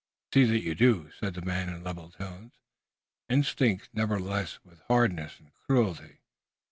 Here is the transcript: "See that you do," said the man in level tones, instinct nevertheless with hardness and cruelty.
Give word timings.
"See 0.33 0.45
that 0.45 0.61
you 0.61 0.73
do," 0.73 1.11
said 1.19 1.35
the 1.35 1.43
man 1.43 1.69
in 1.69 1.83
level 1.83 2.09
tones, 2.09 2.53
instinct 3.29 3.89
nevertheless 3.93 4.57
with 4.63 4.79
hardness 4.87 5.39
and 5.39 5.53
cruelty. 5.53 6.21